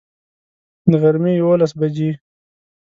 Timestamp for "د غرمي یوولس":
0.89-1.71